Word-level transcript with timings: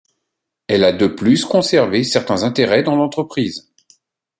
Elle 0.67 0.83
a 0.83 0.93
de 0.93 1.05
plus 1.05 1.45
conservé 1.45 2.03
certains 2.03 2.41
intérêts 2.41 2.81
dans 2.81 2.95
l'entreprise. 2.95 3.71